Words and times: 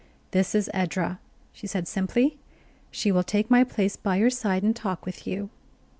"This 0.31 0.55
is 0.55 0.67
Edra," 0.73 1.19
she 1.53 1.67
said 1.67 1.87
simply. 1.87 2.39
"She 2.89 3.11
will 3.11 3.21
take 3.21 3.51
my 3.51 3.63
place 3.63 3.95
by 3.97 4.15
your 4.15 4.31
side 4.31 4.63
and 4.63 4.75
talk 4.75 5.05
with 5.05 5.27
you." 5.27 5.51